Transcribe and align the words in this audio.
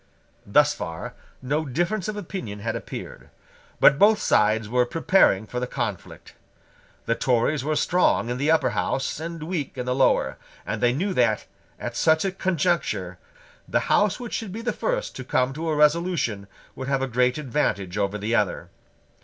Thus 0.47 0.73
far 0.73 1.13
no 1.43 1.63
difference 1.63 2.07
of 2.07 2.17
opinion 2.17 2.57
had 2.57 2.75
appeared: 2.75 3.29
but 3.79 3.99
both 3.99 4.19
sides 4.19 4.67
were 4.67 4.83
preparing 4.83 5.45
for 5.45 5.59
the 5.59 5.67
conflict. 5.67 6.33
The 7.05 7.13
Tories 7.13 7.63
were 7.63 7.75
strong 7.75 8.31
in 8.31 8.39
the 8.39 8.49
Upper 8.49 8.71
House, 8.71 9.19
and 9.19 9.43
weak 9.43 9.77
in 9.77 9.85
the 9.85 9.93
Lower; 9.93 10.37
and 10.65 10.81
they 10.81 10.91
knew 10.91 11.13
that, 11.13 11.45
at 11.79 11.95
such 11.95 12.25
a 12.25 12.31
conjuncture, 12.31 13.19
the 13.67 13.81
House 13.93 14.19
which 14.19 14.33
should 14.33 14.51
be 14.51 14.63
the 14.63 14.73
first 14.73 15.15
to 15.17 15.23
come 15.23 15.53
to 15.53 15.69
a 15.69 15.75
resolution 15.75 16.47
would 16.75 16.87
have 16.87 17.03
a 17.03 17.07
great 17.07 17.37
advantage 17.37 17.95
over 17.95 18.17
the 18.17 18.33
other. 18.33 18.69